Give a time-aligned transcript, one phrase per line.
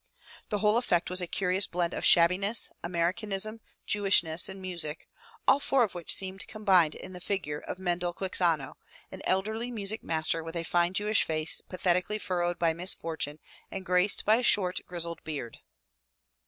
[0.49, 5.07] The whole effect was a curious blend of shabbiness, Americanism, Jewishness and music,
[5.47, 8.77] all four of which seemed combined in the figure of Mendel Quixano,
[9.11, 13.37] an elderly music master with a fine Jewish face pathetically furrowed by misfortune
[13.69, 15.59] and graced by a short grizzled beard.